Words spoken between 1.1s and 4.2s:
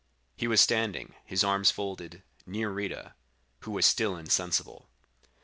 his arms folded, near Rita, who was still